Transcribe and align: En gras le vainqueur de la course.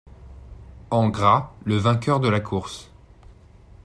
En 0.89 1.09
gras 1.11 1.53
le 1.63 1.77
vainqueur 1.77 2.19
de 2.19 2.27
la 2.27 2.39
course. 2.39 2.89